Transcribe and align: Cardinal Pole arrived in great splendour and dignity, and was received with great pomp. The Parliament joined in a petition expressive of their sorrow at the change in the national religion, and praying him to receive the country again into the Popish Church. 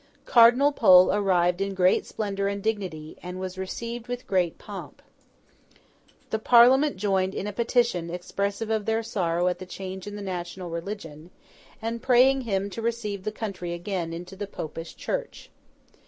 Cardinal 0.25 0.71
Pole 0.71 1.13
arrived 1.13 1.61
in 1.61 1.75
great 1.75 2.07
splendour 2.07 2.47
and 2.47 2.63
dignity, 2.63 3.19
and 3.21 3.39
was 3.39 3.55
received 3.59 4.07
with 4.07 4.25
great 4.25 4.57
pomp. 4.57 4.99
The 6.31 6.39
Parliament 6.39 6.97
joined 6.97 7.35
in 7.35 7.45
a 7.45 7.53
petition 7.53 8.09
expressive 8.09 8.71
of 8.71 8.87
their 8.87 9.03
sorrow 9.03 9.47
at 9.47 9.59
the 9.59 9.67
change 9.67 10.07
in 10.07 10.15
the 10.15 10.23
national 10.23 10.71
religion, 10.71 11.29
and 11.83 12.01
praying 12.01 12.41
him 12.41 12.67
to 12.71 12.81
receive 12.81 13.25
the 13.25 13.31
country 13.31 13.75
again 13.75 14.11
into 14.11 14.35
the 14.35 14.47
Popish 14.47 14.95
Church. 14.95 15.51